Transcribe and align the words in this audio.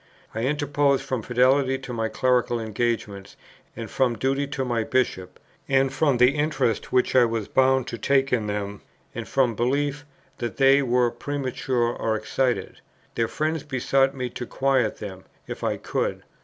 I 0.33 0.41
interposed 0.45 1.03
from 1.03 1.21
fidelity 1.21 1.77
to 1.77 1.93
my 1.93 2.09
clerical 2.09 2.59
engagements, 2.59 3.37
and 3.75 3.87
from 3.87 4.15
duty 4.17 4.47
to 4.47 4.65
my 4.65 4.83
Bishop; 4.83 5.39
and 5.69 5.93
from 5.93 6.17
the 6.17 6.31
interest 6.31 6.91
which 6.91 7.15
I 7.15 7.23
was 7.25 7.47
bound 7.47 7.85
to 7.89 7.99
take 7.99 8.33
in 8.33 8.47
them, 8.47 8.81
and 9.13 9.27
from 9.27 9.53
belief 9.53 10.03
that 10.39 10.57
they 10.57 10.81
were 10.81 11.11
premature 11.11 11.95
or 11.95 12.15
excited. 12.15 12.81
Their 13.13 13.27
friends 13.27 13.61
besought 13.61 14.15
me 14.15 14.31
to 14.31 14.47
quiet 14.47 14.97
them, 14.97 15.25
if 15.45 15.63
I 15.63 15.77
could. 15.77 16.23